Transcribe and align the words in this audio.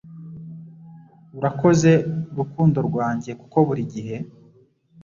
Urakoze 1.37 1.91
rukundo 2.37 2.79
rwanjye 2.87 3.31
kuko 3.41 3.57
buri 3.67 3.83
gihe 3.93 4.15